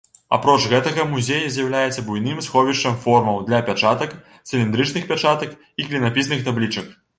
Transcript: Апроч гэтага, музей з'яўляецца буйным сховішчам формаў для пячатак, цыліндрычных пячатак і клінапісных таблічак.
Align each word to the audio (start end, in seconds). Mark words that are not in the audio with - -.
Апроч 0.35 0.61
гэтага, 0.69 1.03
музей 1.11 1.43
з'яўляецца 1.57 2.03
буйным 2.07 2.39
сховішчам 2.47 2.97
формаў 3.05 3.37
для 3.51 3.61
пячатак, 3.69 4.17
цыліндрычных 4.47 5.03
пячатак 5.15 5.57
і 5.79 5.89
клінапісных 5.93 6.45
таблічак. 6.51 6.93